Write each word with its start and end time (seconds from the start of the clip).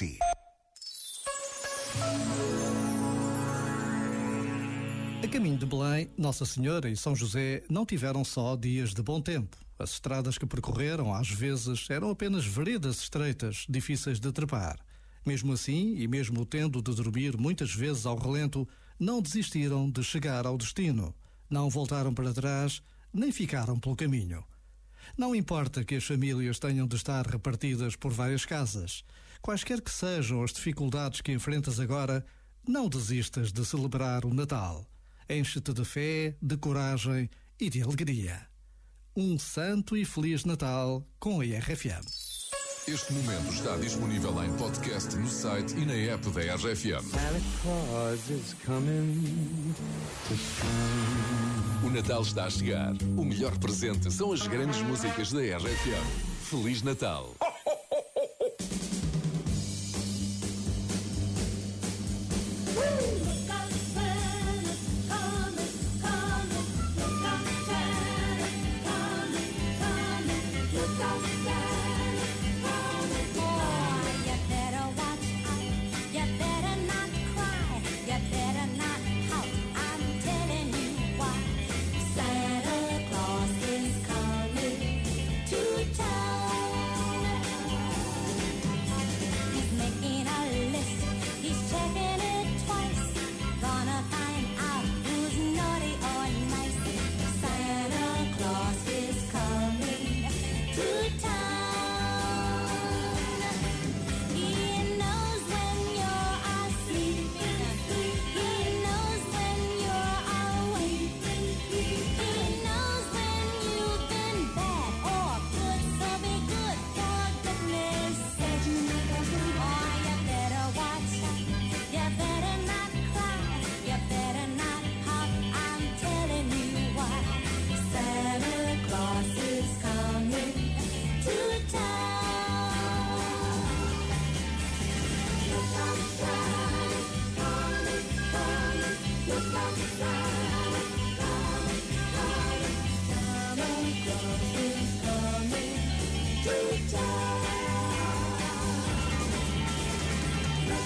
si. 0.00 0.18
A 5.22 5.28
caminho 5.28 5.58
de 5.58 5.66
Belém, 5.66 6.08
Nossa 6.16 6.46
Senhora 6.46 6.88
e 6.88 6.96
São 6.96 7.14
José 7.14 7.62
não 7.68 7.84
tiveram 7.84 8.24
só 8.24 8.56
dias 8.56 8.94
de 8.94 9.02
bom 9.02 9.20
tempo. 9.20 9.58
As 9.78 9.90
estradas 9.92 10.38
que 10.38 10.46
percorreram, 10.46 11.12
às 11.12 11.28
vezes, 11.28 11.88
eram 11.90 12.08
apenas 12.08 12.46
veredas 12.46 13.02
estreitas, 13.02 13.66
difíceis 13.68 14.18
de 14.18 14.32
trepar. 14.32 14.78
Mesmo 15.26 15.52
assim, 15.52 15.96
e 15.96 16.08
mesmo 16.08 16.46
tendo 16.46 16.80
de 16.80 16.94
dormir 16.94 17.36
muitas 17.36 17.74
vezes 17.74 18.06
ao 18.06 18.16
relento, 18.16 18.66
não 18.98 19.20
desistiram 19.20 19.90
de 19.90 20.02
chegar 20.02 20.46
ao 20.46 20.56
destino. 20.56 21.14
Não 21.50 21.68
voltaram 21.68 22.14
para 22.14 22.32
trás, 22.32 22.80
nem 23.12 23.30
ficaram 23.30 23.78
pelo 23.78 23.96
caminho. 23.96 24.42
Não 25.16 25.34
importa 25.34 25.84
que 25.84 25.94
as 25.94 26.04
famílias 26.04 26.58
tenham 26.58 26.86
de 26.86 26.96
estar 26.96 27.26
repartidas 27.26 27.96
por 27.96 28.12
várias 28.12 28.44
casas. 28.44 29.04
Quaisquer 29.42 29.80
que 29.80 29.90
sejam 29.90 30.42
as 30.42 30.52
dificuldades 30.52 31.20
que 31.20 31.32
enfrentas 31.32 31.80
agora, 31.80 32.24
não 32.66 32.88
desistas 32.88 33.52
de 33.52 33.64
celebrar 33.64 34.24
o 34.24 34.34
Natal. 34.34 34.86
Enche-te 35.28 35.72
de 35.72 35.84
fé, 35.84 36.36
de 36.42 36.56
coragem 36.56 37.30
e 37.58 37.70
de 37.70 37.82
alegria. 37.82 38.46
Um 39.16 39.38
santo 39.38 39.96
e 39.96 40.04
feliz 40.04 40.44
Natal 40.44 41.06
com 41.18 41.40
a 41.40 41.44
RFM. 41.44 42.49
Este 42.88 43.12
momento 43.12 43.52
está 43.52 43.76
disponível 43.76 44.42
em 44.42 44.52
podcast 44.56 45.14
no 45.16 45.28
site 45.28 45.76
e 45.76 45.84
na 45.86 45.94
app 46.12 46.28
da 46.30 46.40
RFM. 46.56 47.02
Santa 47.02 47.40
Claus 47.62 48.30
is 48.30 48.54
coming 48.64 49.74
to 50.26 50.34
town. 50.60 51.86
O 51.86 51.90
Natal 51.90 52.22
está 52.22 52.44
a 52.46 52.50
chegar. 52.50 52.92
O 53.16 53.24
melhor 53.24 53.56
presente 53.58 54.10
são 54.10 54.32
as 54.32 54.46
grandes 54.46 54.80
músicas 54.82 55.30
da 55.30 55.40
RFM. 55.40 56.06
Feliz 56.42 56.82
Natal! 56.82 57.34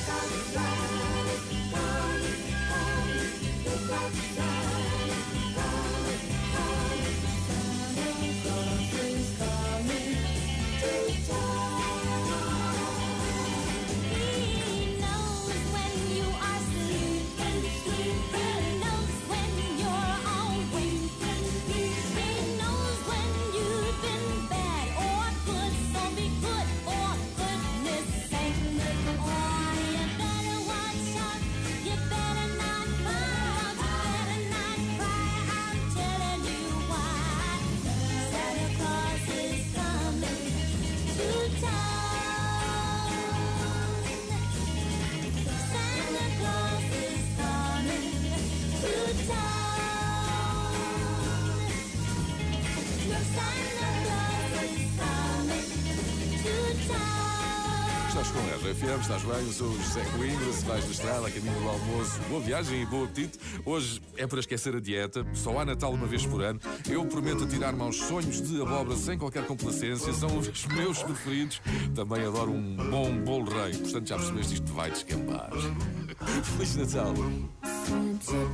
Santa 0.05 0.27
Lisa. 0.27 0.74
Estás 58.15 58.31
com 58.31 58.39
a 58.39 58.71
RFM, 58.71 59.01
estás 59.01 59.23
bem? 59.25 59.45
Eu 59.45 59.53
sou 59.53 59.67
o 59.67 59.77
José 59.77 60.01
Coimbra, 60.17 60.53
se 60.53 60.65
vais 60.65 60.85
da 60.85 60.91
estrada, 60.93 61.27
a 61.27 61.31
caminho 61.33 61.61
do 61.61 61.69
almoço, 61.69 62.21
boa 62.29 62.41
viagem 62.41 62.83
e 62.83 62.87
bom 62.87 63.03
apetite. 63.03 63.41
Hoje 63.65 64.01
é 64.17 64.25
para 64.25 64.39
esquecer 64.39 64.77
a 64.77 64.79
dieta, 64.79 65.27
só 65.35 65.59
há 65.59 65.65
Natal 65.65 65.93
uma 65.93 66.07
vez 66.07 66.25
por 66.25 66.41
ano. 66.41 66.61
Eu 66.89 67.05
prometo 67.07 67.45
tirar-me 67.45 67.83
aos 67.83 67.97
sonhos 67.97 68.41
de 68.41 68.63
abóbora 68.63 68.97
sem 68.97 69.19
qualquer 69.19 69.45
complacência, 69.45 70.13
são 70.13 70.29
os 70.39 70.65
meus 70.67 71.03
preferidos. 71.03 71.61
Também 71.93 72.25
adoro 72.25 72.53
um 72.53 72.77
bom 72.77 73.19
bolo 73.19 73.51
rei, 73.51 73.77
portanto 73.77 74.07
já 74.07 74.17
percebeste 74.17 74.55
isto 74.55 74.73
vai 74.73 74.93
descambar. 74.93 75.51
Feliz 76.57 76.77
Natal! 76.77 77.15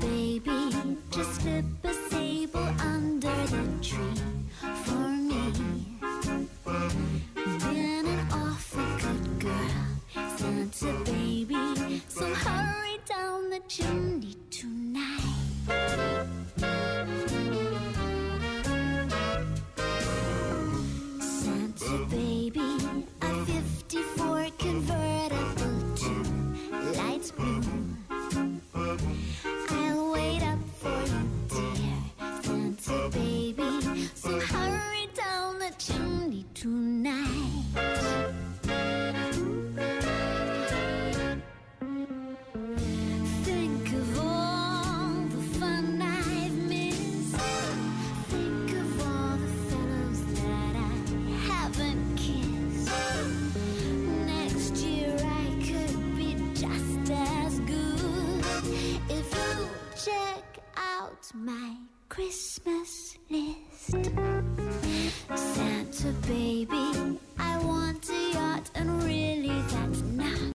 Baby, 0.00 0.96
just 1.10 1.46
a 1.84 1.92
sable 2.08 2.60
under 2.80 3.46
the 3.46 3.68
tree 3.82 5.09
My 61.34 61.76
Christmas 62.08 63.16
list. 63.30 64.10
Santa 65.36 66.12
baby, 66.26 67.18
I 67.38 67.58
want 67.58 68.10
a 68.10 68.32
yacht 68.32 68.70
and 68.74 68.99